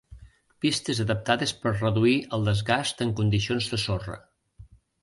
[0.63, 4.23] Pistes adaptades per reduir el desgast en condicions de sorra.